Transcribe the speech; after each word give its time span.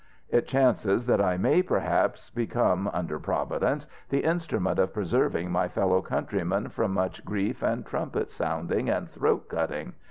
It 0.29 0.47
chances 0.47 1.05
that 1.05 1.21
I 1.21 1.37
may 1.37 1.61
perhaps 1.61 2.31
become, 2.31 2.89
under 2.91 3.19
providence, 3.19 3.85
the 4.09 4.23
instrument 4.23 4.79
of 4.79 4.95
preserving 4.95 5.51
my 5.51 5.67
fellow 5.67 6.01
countrymen 6.01 6.69
from 6.69 6.91
much 6.95 7.23
grief 7.23 7.61
and 7.61 7.85
trumpet 7.85 8.31
sounding 8.31 8.89
and 8.89 9.07
throat 9.11 9.47
cutting. 9.47 9.93